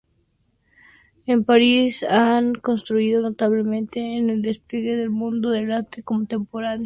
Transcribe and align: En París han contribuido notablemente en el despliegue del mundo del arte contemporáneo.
En 1.27 1.43
París 1.45 2.01
han 2.03 2.53
contribuido 2.55 3.21
notablemente 3.21 3.99
en 4.17 4.31
el 4.31 4.41
despliegue 4.41 4.95
del 4.97 5.11
mundo 5.11 5.51
del 5.51 5.71
arte 5.71 6.01
contemporáneo. 6.01 6.79